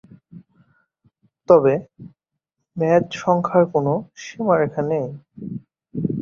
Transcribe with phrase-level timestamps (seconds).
[1.49, 1.73] তবে,
[2.77, 3.85] মেয়াদ সংখ্যার কোন
[4.21, 5.07] সীমারেখা নেই।